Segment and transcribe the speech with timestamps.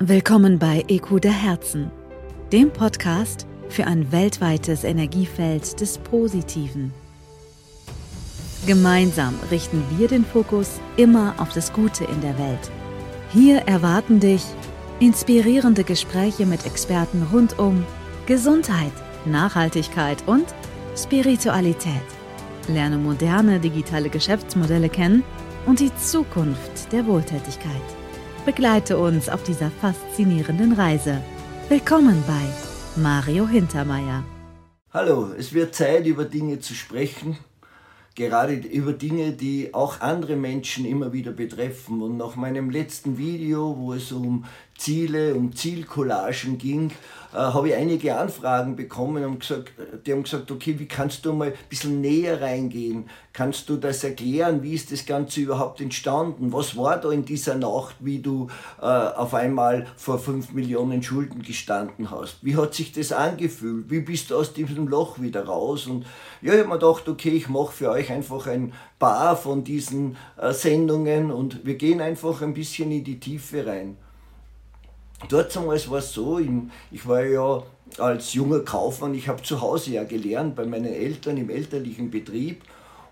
[0.00, 1.90] Willkommen bei EQ der Herzen,
[2.52, 6.94] dem Podcast für ein weltweites Energiefeld des Positiven.
[8.64, 12.70] Gemeinsam richten wir den Fokus immer auf das Gute in der Welt.
[13.32, 14.44] Hier erwarten dich
[15.00, 17.84] inspirierende Gespräche mit Experten rund um
[18.26, 18.92] Gesundheit,
[19.24, 20.46] Nachhaltigkeit und
[20.96, 22.06] Spiritualität.
[22.68, 25.24] Lerne moderne digitale Geschäftsmodelle kennen
[25.66, 27.97] und die Zukunft der Wohltätigkeit.
[28.48, 31.22] Begleite uns auf dieser faszinierenden Reise.
[31.68, 34.24] Willkommen bei Mario Hintermeier.
[34.90, 37.36] Hallo, es wird Zeit, über Dinge zu sprechen,
[38.14, 42.00] gerade über Dinge, die auch andere Menschen immer wieder betreffen.
[42.00, 44.46] Und nach meinem letzten Video, wo es um
[44.78, 46.92] Ziele, um Zielcollagen ging,
[47.32, 49.72] äh, habe ich einige Anfragen bekommen und gesagt,
[50.06, 53.10] die haben gesagt, okay, wie kannst du mal ein bisschen näher reingehen?
[53.32, 54.62] Kannst du das erklären?
[54.62, 56.52] Wie ist das Ganze überhaupt entstanden?
[56.52, 58.48] Was war da in dieser Nacht, wie du
[58.80, 62.38] äh, auf einmal vor fünf Millionen Schulden gestanden hast?
[62.42, 63.90] Wie hat sich das angefühlt?
[63.90, 65.86] Wie bist du aus diesem Loch wieder raus?
[65.86, 66.06] Und
[66.40, 70.16] ja, ich habe mir gedacht, okay, ich mache für euch einfach ein paar von diesen
[70.40, 73.98] äh, Sendungen und wir gehen einfach ein bisschen in die Tiefe rein.
[75.28, 77.62] Dort war es so, ich war ja
[77.98, 82.62] als junger Kaufmann, ich habe zu Hause ja gelernt bei meinen Eltern im elterlichen Betrieb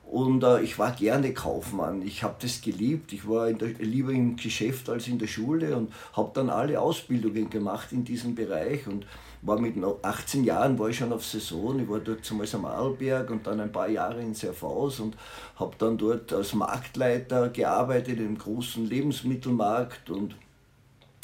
[0.07, 2.03] und äh, ich war gerne Kaufmann.
[2.03, 3.13] Ich habe das geliebt.
[3.13, 7.51] Ich war der, lieber im Geschäft als in der Schule und habe dann alle Ausbildungen
[7.51, 9.05] gemacht in diesem Bereich und
[9.43, 11.81] war mit 18 Jahren war ich schon auf Saison.
[11.81, 15.17] Ich war dort zumeist am Arlberg und dann ein paar Jahre in Serfaus und
[15.57, 20.37] habe dann dort als Marktleiter gearbeitet im großen Lebensmittelmarkt und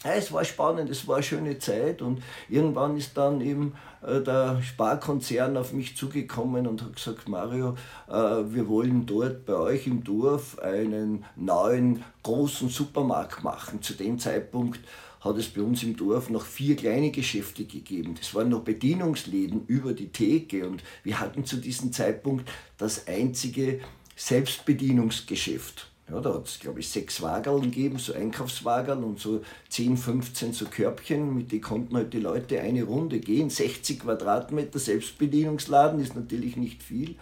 [0.04, 4.20] ja, es war spannend, es war eine schöne Zeit und irgendwann ist dann eben äh,
[4.20, 7.76] der Sparkonzern auf mich zugekommen und hat gesagt, Mario,
[8.08, 13.80] äh, wir wollen dort bei euch im Dorf einen neuen großen Supermarkt machen.
[13.82, 14.80] Zu dem Zeitpunkt
[15.20, 18.16] hat es bei uns im Dorf noch vier kleine Geschäfte gegeben.
[18.18, 23.80] Das waren noch Bedienungsläden über die Theke und wir hatten zu diesem Zeitpunkt das einzige
[24.16, 25.91] Selbstbedienungsgeschäft.
[26.10, 30.52] Ja, da hat es, glaube ich, sechs Wageln gegeben, so Einkaufswageln und so 10, 15
[30.52, 33.48] so Körbchen, mit denen konnten halt die Leute eine Runde gehen.
[33.48, 37.14] 60 Quadratmeter Selbstbedienungsladen ist natürlich nicht viel,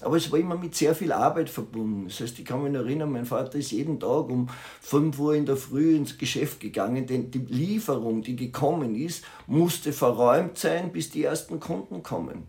[0.00, 2.04] aber es war immer mit sehr viel Arbeit verbunden.
[2.06, 4.48] Das heißt, ich kann mich erinnern, mein Vater ist jeden Tag um
[4.82, 9.92] 5 Uhr in der Früh ins Geschäft gegangen, denn die Lieferung, die gekommen ist, musste
[9.92, 12.44] verräumt sein, bis die ersten Kunden kommen.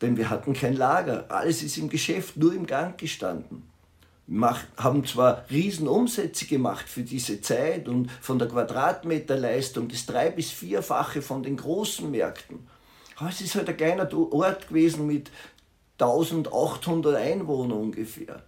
[0.00, 3.73] Denn wir hatten kein Lager, alles ist im Geschäft nur im Gang gestanden
[4.26, 10.50] macht, haben zwar Riesenumsätze gemacht für diese Zeit und von der Quadratmeterleistung das drei- bis
[10.50, 12.66] vierfache von den großen Märkten.
[13.16, 15.30] Aber es ist halt ein kleiner Ort gewesen mit
[15.98, 18.42] 1800 Einwohnern ungefähr.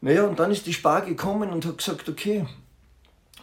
[0.00, 2.46] Naja, und dann ist die Spar gekommen und hat gesagt, okay,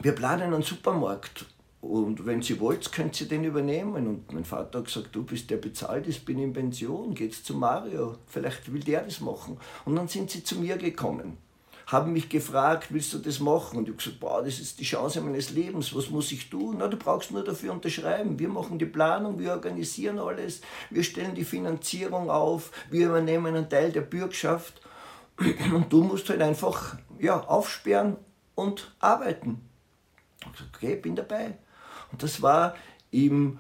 [0.02, 1.46] wir planen einen Supermarkt
[1.82, 4.08] und wenn Sie wollt, könnt Sie den übernehmen.
[4.08, 7.56] Und mein Vater hat gesagt, du bist der bezahlt ist, bin in Pension, geht's zu
[7.56, 9.58] Mario, vielleicht will der das machen.
[9.86, 11.38] Und dann sind sie zu mir gekommen,
[11.88, 13.78] haben mich gefragt, willst du das machen?
[13.78, 16.76] Und ich habe gesagt, boah, das ist die Chance meines Lebens, was muss ich tun?
[16.80, 18.38] Na, du brauchst nur dafür unterschreiben.
[18.38, 23.70] Wir machen die Planung, wir organisieren alles, wir stellen die Finanzierung auf, wir übernehmen einen
[23.70, 24.82] Teil der Bürgschaft.
[25.74, 28.18] Und du musst halt einfach ja, aufsperren
[28.56, 29.62] und arbeiten.
[30.40, 31.58] Ich habe gesagt, okay, bin dabei.
[32.12, 32.76] Und das war
[33.12, 33.60] im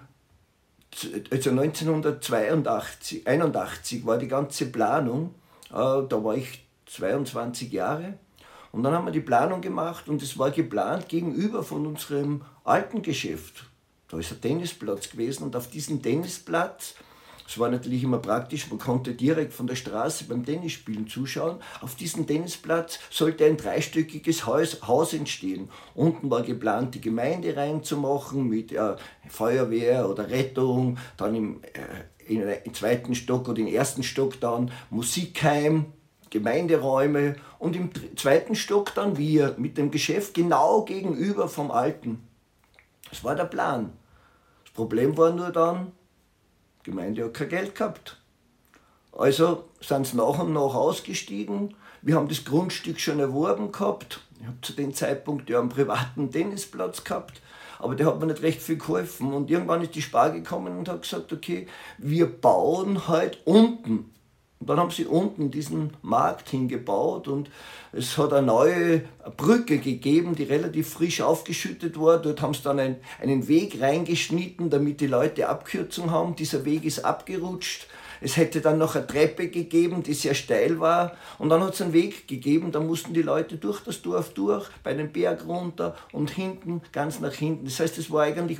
[1.31, 5.35] also 1982, 81 war die ganze Planung,
[5.69, 8.17] äh, da war ich 22 Jahre.
[8.71, 13.01] Und dann haben wir die Planung gemacht und es war geplant gegenüber von unserem alten
[13.01, 13.65] Geschäft.
[14.07, 16.95] Da ist ein Tennisplatz gewesen und auf diesem Tennisplatz
[17.49, 21.57] es war natürlich immer praktisch, man konnte direkt von der Straße beim Tennisspielen zuschauen.
[21.81, 25.69] Auf diesem Tennisplatz sollte ein dreistöckiges Haus, Haus entstehen.
[25.95, 28.95] Unten war geplant, die Gemeinde reinzumachen mit äh,
[29.27, 34.71] Feuerwehr oder Rettung, dann im, äh, im, im zweiten Stock oder im ersten Stock dann
[34.91, 35.87] Musikheim,
[36.29, 42.27] Gemeinderäume und im zweiten Stock dann wir mit dem Geschäft genau gegenüber vom alten.
[43.09, 43.91] Das war der Plan.
[44.65, 45.93] Das Problem war nur dann,
[46.89, 48.17] die Gemeinde hat kein Geld gehabt.
[49.11, 51.75] Also sind sie nach und nach ausgestiegen.
[52.01, 54.21] Wir haben das Grundstück schon erworben gehabt.
[54.39, 57.41] Ich habe zu dem Zeitpunkt ja einen privaten Tennisplatz gehabt,
[57.77, 59.33] aber der hat mir nicht recht viel geholfen.
[59.33, 64.11] Und irgendwann ist die Spar gekommen und hat gesagt, okay, wir bauen halt unten
[64.59, 67.49] und dann haben sie unten diesen Markt hingebaut und
[67.93, 69.03] es hat eine neue
[69.37, 72.17] Brücke gegeben, die relativ frisch aufgeschüttet war.
[72.17, 76.35] Dort haben sie dann ein, einen Weg reingeschnitten, damit die Leute Abkürzung haben.
[76.35, 77.87] Dieser Weg ist abgerutscht.
[78.21, 81.15] Es hätte dann noch eine Treppe gegeben, die sehr steil war.
[81.37, 84.69] Und dann hat es einen Weg gegeben, da mussten die Leute durch das Dorf durch,
[84.83, 87.63] bei den Berg runter und hinten, ganz nach hinten.
[87.63, 88.59] Das heißt, es war eigentlich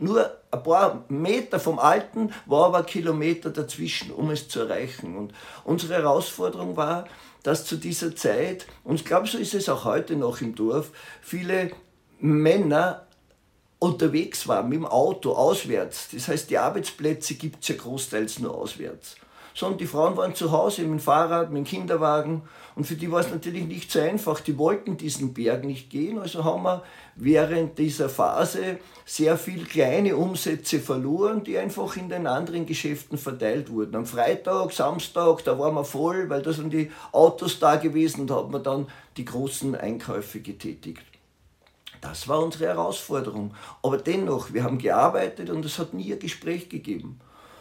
[0.00, 5.16] nur ein paar Meter vom Alten, war aber Kilometer dazwischen, um es zu erreichen.
[5.16, 5.32] Und
[5.64, 7.06] unsere Herausforderung war,
[7.42, 10.90] dass zu dieser Zeit, und ich glaube, so ist es auch heute noch im Dorf,
[11.22, 11.70] viele
[12.18, 13.06] Männer
[13.78, 16.08] unterwegs waren mit dem Auto auswärts.
[16.12, 19.16] Das heißt, die Arbeitsplätze gibt es ja großteils nur auswärts.
[19.54, 22.42] Sondern die Frauen waren zu Hause mit dem Fahrrad, mit dem Kinderwagen
[22.76, 24.40] und für die war es natürlich nicht so einfach.
[24.40, 26.82] Die wollten diesen Berg nicht gehen, also haben wir
[27.16, 33.70] während dieser Phase sehr viel kleine Umsätze verloren, die einfach in den anderen Geschäften verteilt
[33.70, 33.96] wurden.
[33.96, 38.30] Am Freitag, Samstag, da waren wir voll, weil da sind die Autos da gewesen und
[38.30, 38.86] da hat man dann
[39.16, 41.02] die großen Einkäufe getätigt.
[42.00, 43.54] Das war unsere Herausforderung.
[43.82, 47.20] Aber dennoch, wir haben gearbeitet und es hat nie ein Gespräch gegeben.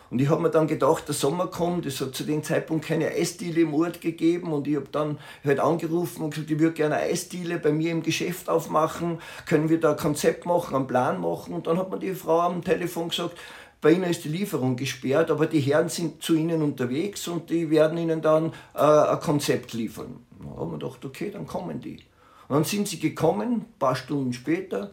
[0.09, 3.09] Und ich habe mir dann gedacht, der Sommer kommt, es hat zu dem Zeitpunkt keine
[3.09, 6.95] Eisdiele im Ort gegeben und ich habe dann halt angerufen und gesagt, ich würde gerne
[6.95, 11.21] eine Eisdiele bei mir im Geschäft aufmachen, können wir da ein Konzept machen, einen Plan
[11.21, 13.37] machen und dann hat mir die Frau am Telefon gesagt,
[13.81, 17.69] bei Ihnen ist die Lieferung gesperrt, aber die Herren sind zu Ihnen unterwegs und die
[17.69, 20.25] werden Ihnen dann äh, ein Konzept liefern.
[20.39, 21.99] Da haben wir gedacht, okay, dann kommen die.
[22.47, 24.91] Und dann sind sie gekommen, ein paar Stunden später,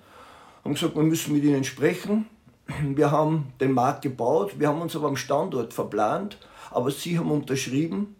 [0.62, 2.26] haben gesagt, wir müssen mit ihnen sprechen.
[2.94, 6.38] Wir haben den Markt gebaut, wir haben uns aber am Standort verplant,
[6.70, 8.16] aber sie haben unterschrieben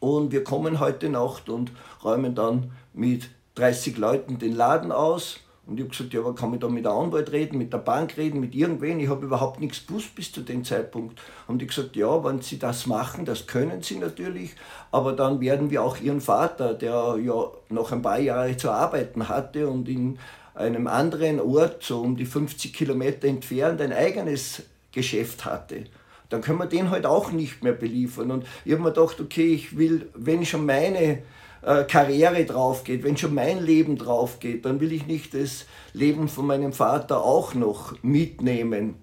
[0.00, 1.70] und wir kommen heute Nacht und
[2.02, 6.52] räumen dann mit 30 Leuten den Laden aus und ich habe gesagt, ja, aber kann
[6.52, 8.98] ich da mit der Anwalt reden, mit der Bank reden, mit irgendwen?
[8.98, 11.20] Ich habe überhaupt nichts gewusst bis zu dem Zeitpunkt.
[11.46, 14.56] Haben die gesagt, ja, wenn sie das machen, das können sie natürlich,
[14.90, 19.28] aber dann werden wir auch ihren Vater, der ja noch ein paar Jahre zu arbeiten
[19.28, 20.18] hatte und in
[20.54, 24.62] einem anderen Ort, so um die 50 Kilometer entfernt, ein eigenes
[24.92, 25.84] Geschäft hatte
[26.32, 28.30] dann können wir den halt auch nicht mehr beliefern.
[28.30, 31.18] Und ich habe mir gedacht, okay, ich will, wenn schon meine
[31.60, 35.66] äh, Karriere drauf geht, wenn schon mein Leben drauf geht, dann will ich nicht das
[35.92, 38.94] Leben von meinem Vater auch noch mitnehmen.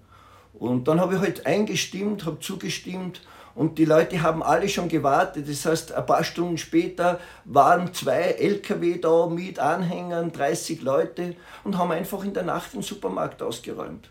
[0.54, 3.22] Und dann habe ich halt eingestimmt, habe zugestimmt
[3.54, 5.48] und die Leute haben alle schon gewartet.
[5.48, 11.76] Das heißt, ein paar Stunden später waren zwei LKW da mit Anhängern, 30 Leute und
[11.76, 14.08] haben einfach in der Nacht den Supermarkt ausgeräumt.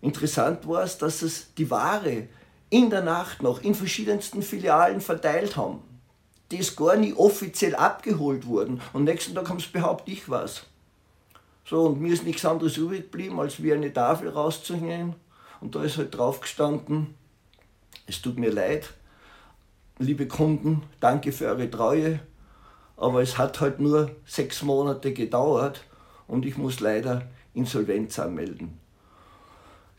[0.00, 2.28] Interessant war es, dass es die Ware
[2.70, 5.82] in der Nacht noch in verschiedensten Filialen verteilt haben
[6.50, 8.80] die ist gar nie offiziell abgeholt worden.
[8.92, 10.64] Und nächsten Tag haben sie behauptet, ich was.
[11.64, 15.14] So, und mir ist nichts anderes übrig geblieben, als wie eine Tafel rauszuhängen.
[15.60, 17.14] Und da ist halt drauf gestanden,
[18.06, 18.92] es tut mir leid,
[19.98, 22.20] liebe Kunden, danke für eure Treue,
[22.96, 25.84] aber es hat halt nur sechs Monate gedauert
[26.26, 27.22] und ich muss leider
[27.54, 28.78] Insolvenz anmelden.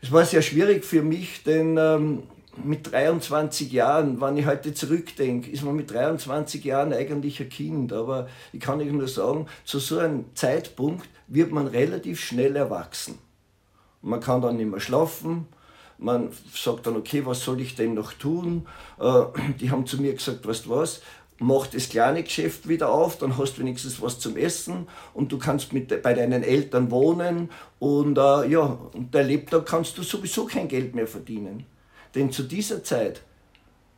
[0.00, 2.22] Es war sehr schwierig für mich, denn ähm,
[2.62, 7.92] mit 23 Jahren, wenn ich heute zurückdenke, ist man mit 23 Jahren eigentlich ein Kind.
[7.92, 13.18] Aber ich kann Ihnen nur sagen, zu so einem Zeitpunkt wird man relativ schnell erwachsen.
[14.02, 15.48] Man kann dann nicht mehr schlafen,
[15.98, 18.66] man sagt dann, okay, was soll ich denn noch tun?
[19.00, 19.22] Äh,
[19.60, 21.00] die haben zu mir gesagt, weißt du was,
[21.38, 25.38] mach das kleine Geschäft wieder auf, dann hast du wenigstens was zum Essen und du
[25.38, 30.46] kannst mit, bei deinen Eltern wohnen und äh, ja, und der Lebtag kannst du sowieso
[30.46, 31.66] kein Geld mehr verdienen.
[32.14, 33.22] Denn zu dieser Zeit,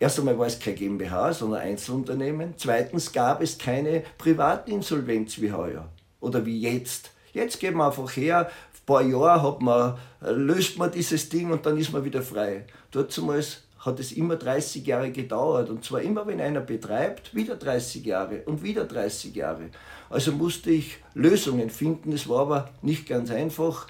[0.00, 2.54] erst einmal war es kein GmbH, sondern Einzelunternehmen.
[2.56, 5.88] Zweitens gab es keine Privatinsolvenz wie heuer
[6.20, 7.12] oder wie jetzt.
[7.32, 8.50] Jetzt geht man einfach her,
[8.88, 12.64] paar Jahre hat man, löst man dieses Ding und dann ist man wieder frei.
[12.90, 15.68] Dort zumals hat es immer 30 Jahre gedauert.
[15.68, 19.68] Und zwar immer, wenn einer betreibt, wieder 30 Jahre und wieder 30 Jahre.
[20.08, 22.12] Also musste ich Lösungen finden.
[22.12, 23.88] Es war aber nicht ganz einfach.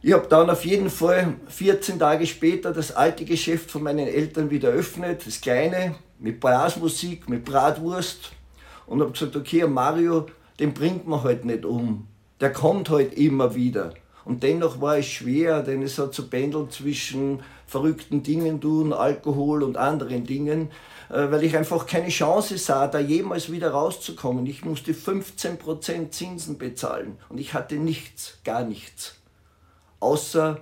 [0.00, 4.48] Ich habe dann auf jeden Fall 14 Tage später das alte Geschäft von meinen Eltern
[4.48, 8.30] wieder eröffnet, das kleine, mit Blasmusik, mit Bratwurst.
[8.86, 10.26] Und habe gesagt, okay, Mario,
[10.60, 12.06] den bringt man halt nicht um.
[12.40, 13.92] Der kommt halt immer wieder.
[14.24, 19.62] Und dennoch war es schwer, denn es hat zu pendeln zwischen verrückten Dingen tun, Alkohol
[19.62, 20.70] und anderen Dingen,
[21.08, 24.44] äh, weil ich einfach keine Chance sah, da jemals wieder rauszukommen.
[24.46, 29.20] Ich musste 15% Zinsen bezahlen und ich hatte nichts, gar nichts
[30.00, 30.58] außer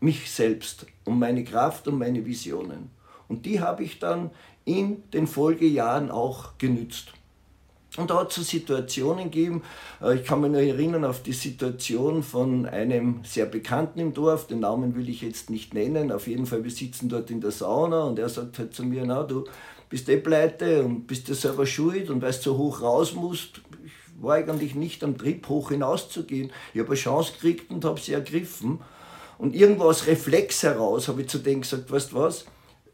[0.00, 2.90] mich selbst und meine Kraft und meine Visionen.
[3.26, 4.30] Und die habe ich dann
[4.64, 7.12] in den Folgejahren auch genützt.
[7.96, 9.62] Und da hat es so Situationen gegeben,
[10.02, 14.46] äh, ich kann mich nur erinnern auf die Situation von einem sehr Bekannten im Dorf,
[14.46, 17.50] den Namen will ich jetzt nicht nennen, auf jeden Fall, wir sitzen dort in der
[17.50, 19.44] Sauna und er sagt halt zu mir, na du
[19.88, 23.62] bist eh pleite und bist dir selber schuld und weil du so hoch raus musst,
[24.20, 26.50] war eigentlich nicht am Trip hoch hinauszugehen.
[26.74, 28.80] Ich habe eine Chance gekriegt und habe sie ergriffen.
[29.38, 32.46] Und irgendwo aus Reflex heraus habe ich zu denen gesagt, weißt was,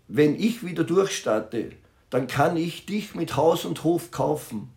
[0.07, 1.71] wenn ich wieder durchstarte,
[2.11, 4.74] dann kann ich dich mit Haus und Hof kaufen.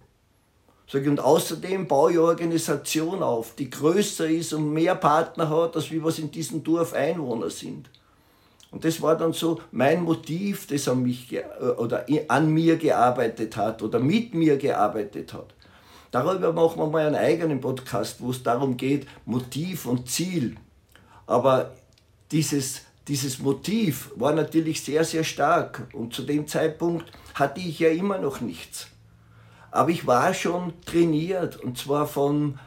[0.90, 5.50] Sag ich, und außerdem baue ich eine Organisation auf, die größer ist und mehr Partner
[5.50, 7.90] hat, als wie was in diesem Dorf Einwohner sind.
[8.72, 11.38] Und das war dann so mein Motiv, das an, mich
[11.78, 15.54] oder an mir gearbeitet hat oder mit mir gearbeitet hat.
[16.12, 20.56] Darüber machen wir mal einen eigenen Podcast, wo es darum geht, Motiv und Ziel.
[21.26, 21.74] Aber
[22.32, 25.88] dieses, dieses Motiv war natürlich sehr, sehr stark.
[25.94, 28.88] Und zu dem Zeitpunkt hatte ich ja immer noch nichts.
[29.72, 32.58] Aber ich war schon trainiert und zwar von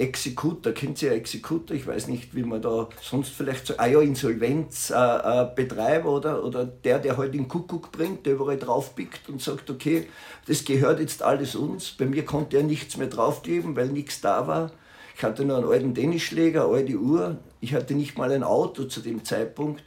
[0.00, 1.76] Exekutor, kennt ihr ja Exekutor?
[1.76, 6.42] Ich weiß nicht, wie man da sonst vielleicht so, ah ja, Insolvenzbetreiber äh, äh, oder,
[6.42, 10.08] oder der, der halt den Kuckuck bringt, der überall draufpickt und sagt, okay,
[10.46, 11.90] das gehört jetzt alles uns.
[11.90, 14.70] Bei mir konnte er nichts mehr draufgeben, weil nichts da war.
[15.16, 17.36] Ich hatte nur einen alten Tennisschläger, eine alte Uhr.
[17.60, 19.84] Ich hatte nicht mal ein Auto zu dem Zeitpunkt.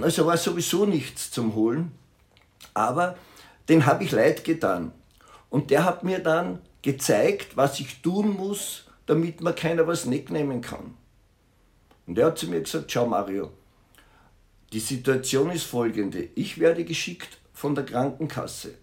[0.00, 1.90] Also war sowieso nichts zum Holen.
[2.72, 3.16] Aber
[3.68, 4.92] den habe ich leid getan.
[5.50, 10.60] Und der hat mir dann gezeigt, was ich tun muss, damit mir keiner was wegnehmen
[10.60, 10.94] kann.
[12.06, 13.50] Und er hat zu mir gesagt, schau Mario,
[14.72, 16.28] die Situation ist folgende.
[16.34, 18.74] Ich werde geschickt von der Krankenkasse.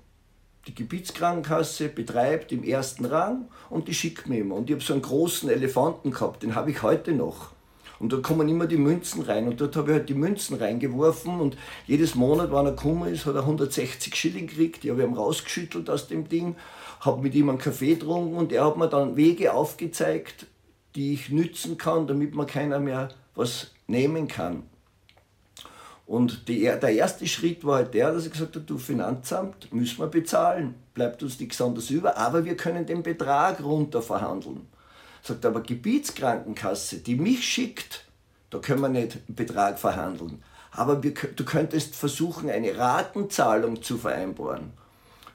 [0.68, 4.56] Die Gebietskrankenkasse betreibt im ersten Rang und die schickt mir immer.
[4.56, 7.55] Und ich habe so einen großen Elefanten gehabt, den habe ich heute noch.
[8.00, 9.48] Und da kommen immer die Münzen rein.
[9.48, 11.40] Und dort habe ich halt die Münzen reingeworfen.
[11.40, 14.84] Und jedes Monat, wenn er gekommen ist, hat er 160 Schilling gekriegt.
[14.84, 16.56] Die habe ich ihm rausgeschüttelt aus dem Ding
[17.06, 20.48] habe mit ihm einen Kaffee getrunken und er hat mir dann Wege aufgezeigt,
[20.96, 24.64] die ich nützen kann, damit mir keiner mehr was nehmen kann.
[26.08, 30.00] Und die, der erste Schritt war halt der, dass ich gesagt habe, du Finanzamt, müssen
[30.00, 34.68] wir bezahlen, bleibt uns nichts anderes über, aber wir können den Betrag runter verhandeln.
[35.26, 38.06] Sagt aber Gebietskrankenkasse, die mich schickt,
[38.52, 40.44] da können wir nicht einen Betrag verhandeln.
[40.70, 44.72] Aber wir, du könntest versuchen, eine Ratenzahlung zu vereinbaren.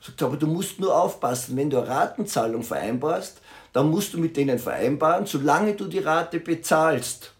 [0.01, 3.41] Sagt, aber du musst nur aufpassen, wenn du eine Ratenzahlung vereinbarst,
[3.73, 7.33] dann musst du mit denen vereinbaren, solange du die Rate bezahlst,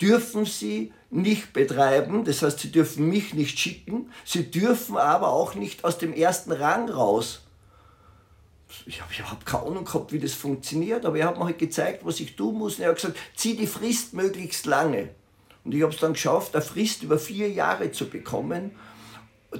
[0.00, 5.56] dürfen sie nicht betreiben, das heißt, sie dürfen mich nicht schicken, sie dürfen aber auch
[5.56, 7.40] nicht aus dem ersten Rang raus.
[8.86, 12.04] Ich habe überhaupt keine Ahnung gehabt, wie das funktioniert, aber er hat mir halt gezeigt,
[12.04, 12.76] was ich tun muss.
[12.76, 15.08] Und er hat gesagt, zieh die Frist möglichst lange.
[15.64, 18.72] Und ich habe es dann geschafft, eine Frist über vier Jahre zu bekommen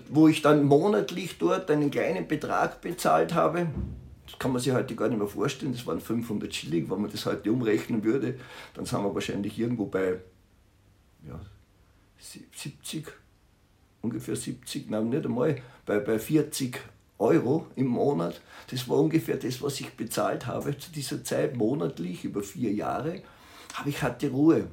[0.08, 3.68] wo ich dann monatlich dort einen kleinen Betrag bezahlt habe.
[4.26, 7.10] Das kann man sich heute gar nicht mehr vorstellen, das waren 500 Schilling, wenn man
[7.10, 8.38] das heute umrechnen würde,
[8.74, 10.18] dann sind wir wahrscheinlich irgendwo bei
[11.26, 11.40] ja,
[12.18, 13.06] 70,
[14.02, 16.78] ungefähr 70, nein, nicht einmal, bei, bei 40
[17.18, 18.40] Euro im Monat.
[18.70, 23.22] Das war ungefähr das, was ich bezahlt habe zu dieser Zeit, monatlich über vier Jahre.
[23.78, 24.68] Aber ich hatte Ruhe.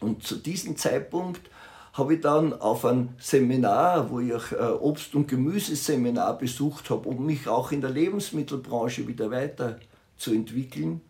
[0.00, 1.50] Und zu diesem Zeitpunkt
[1.94, 7.24] habe ich dann auf ein Seminar, wo ich äh, Obst- und Gemüseseminar besucht habe, um
[7.24, 11.00] mich auch in der Lebensmittelbranche wieder weiterzuentwickeln,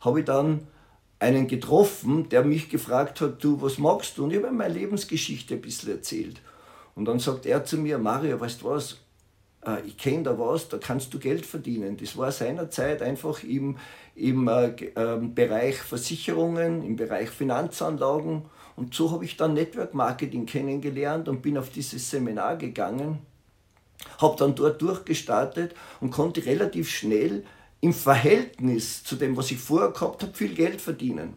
[0.00, 0.66] habe ich dann
[1.18, 4.24] einen getroffen, der mich gefragt hat, du, was magst du?
[4.24, 6.40] Und ich habe meine Lebensgeschichte ein bisschen erzählt.
[6.94, 8.98] Und dann sagt er zu mir, Mario, weißt du was,
[9.66, 11.96] äh, ich kenne da was, da kannst du Geld verdienen.
[11.96, 13.78] Das war seinerzeit einfach im,
[14.14, 18.44] im äh, äh, Bereich Versicherungen, im Bereich Finanzanlagen
[18.80, 23.18] und so habe ich dann Network Marketing kennengelernt und bin auf dieses Seminar gegangen,
[24.16, 27.44] habe dann dort durchgestartet und konnte relativ schnell
[27.82, 31.34] im Verhältnis zu dem, was ich vorher gehabt habe, viel Geld verdienen.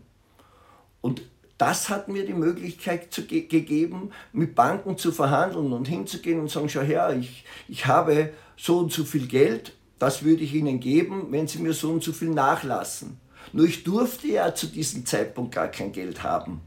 [1.02, 1.22] Und
[1.58, 6.50] das hat mir die Möglichkeit zu, ge gegeben, mit Banken zu verhandeln und hinzugehen und
[6.50, 10.80] sagen, schau her, ich, ich habe so und so viel Geld, das würde ich Ihnen
[10.80, 13.20] geben, wenn Sie mir so und so viel nachlassen.
[13.52, 16.62] Nur ich durfte ja zu diesem Zeitpunkt gar kein Geld haben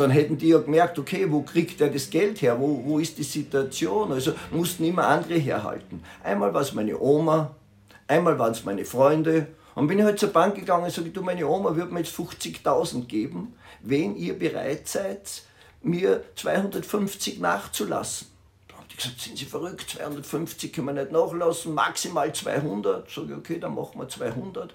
[0.00, 3.18] dann hätten die ja gemerkt, okay, wo kriegt er das Geld her, wo, wo ist
[3.18, 4.12] die Situation?
[4.12, 6.02] Also mussten immer andere herhalten.
[6.22, 7.56] Einmal war es meine Oma,
[8.06, 9.48] einmal waren es meine Freunde.
[9.78, 12.12] Und bin ich halt zur Bank gegangen und sage, du, meine Oma würde mir jetzt
[12.18, 15.42] 50.000 geben, wenn ihr bereit seid,
[15.82, 18.26] mir 250 nachzulassen.
[18.66, 23.08] Da haben die gesagt, sind Sie verrückt, 250 können wir nicht nachlassen, maximal 200.
[23.08, 24.74] Sag ich, okay, dann machen wir 200.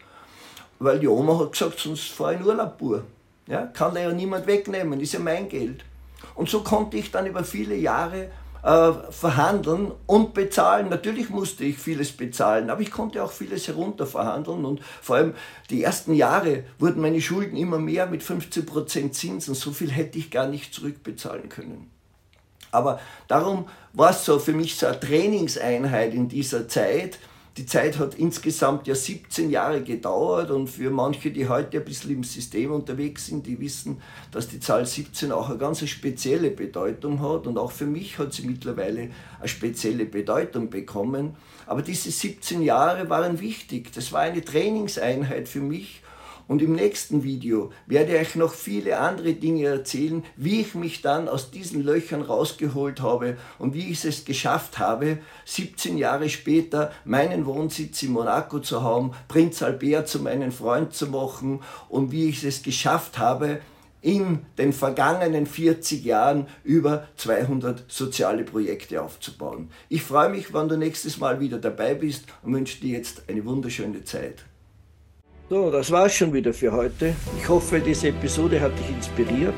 [0.79, 3.03] Weil die Oma hat gesagt, sonst fahre ich in Urlaub pur.
[3.47, 5.83] Ja, kann da ja niemand wegnehmen, ist ja mein Geld.
[6.33, 8.31] Und so konnte ich dann über viele Jahre
[8.63, 10.89] äh, verhandeln und bezahlen.
[10.89, 15.33] Natürlich musste ich vieles bezahlen, aber ich konnte auch vieles herunterverhandeln und vor allem
[15.69, 19.53] die ersten Jahre wurden meine Schulden immer mehr mit 15% Zinsen.
[19.53, 21.91] So viel hätte ich gar nicht zurückbezahlen können.
[22.71, 27.19] Aber darum war es so für mich so eine Trainingseinheit in dieser Zeit,
[27.57, 32.09] Die Zeit hat insgesamt ja 17 Jahre gedauert und für manche, die heute ein bisschen
[32.09, 37.21] im System unterwegs sind, die wissen, dass die Zahl 17 auch eine ganz spezielle Bedeutung
[37.21, 41.35] hat und auch für mich hat sie mittlerweile eine spezielle Bedeutung bekommen.
[41.67, 43.91] Aber diese 17 Jahre waren wichtig.
[43.93, 46.02] Das war eine Trainingseinheit für mich
[46.47, 51.27] und im nächsten Video werde ich noch viele andere Dinge erzählen, wie ich mich dann
[51.27, 57.45] aus diesen Löchern rausgeholt habe und wie ich es geschafft habe, 17 Jahre später meinen
[57.45, 62.43] Wohnsitz in Monaco zu haben, Prinz Albert zu meinem Freund zu machen und wie ich
[62.43, 63.59] es geschafft habe,
[64.03, 69.69] in den vergangenen 40 Jahren über 200 soziale Projekte aufzubauen.
[69.87, 73.45] Ich freue mich, wenn du nächstes Mal wieder dabei bist und wünsche dir jetzt eine
[73.45, 74.43] wunderschöne Zeit.
[75.49, 77.13] So, das war's schon wieder für heute.
[77.37, 79.53] Ich hoffe, diese Episode hat dich inspiriert.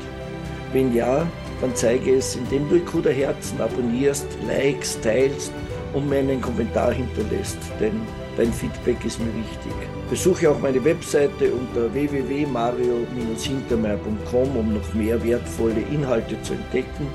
[0.72, 1.24] Wenn ja,
[1.60, 5.52] dann zeige es, indem du Kuda Herzen abonnierst, likest, teilst
[5.94, 8.00] und mir einen Kommentar hinterlässt, denn
[8.36, 9.72] dein Feedback ist mir wichtig.
[10.10, 17.06] Besuche auch meine Webseite unter www.mario-hintermeier.com, um noch mehr wertvolle Inhalte zu entdecken.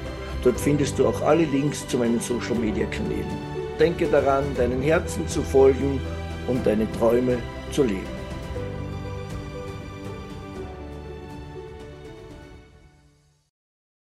[0.46, 3.28] Dort findest du auch alle Links zu meinen Social Media Kanälen.
[3.80, 6.00] Denke daran, deinen Herzen zu folgen
[6.48, 7.38] und deine Träume
[7.72, 8.21] zu leben.